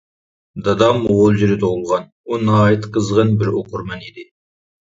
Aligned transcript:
دادام 0.67 1.03
غۇلجىدا 1.09 1.57
تۇغۇلغان، 1.65 2.09
ئۇ 2.31 2.39
ناھايىتى 2.47 2.91
قىزغىن 2.97 3.37
بىر 3.43 3.55
ئوقۇرمەن 3.61 4.05
ئىدى. 4.09 4.27